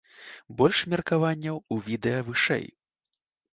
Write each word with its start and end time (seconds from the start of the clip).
Больш 0.61 0.79
меркаванняў 0.93 1.61
у 1.77 1.79
відэа 1.91 2.25
вышэй. 2.33 2.67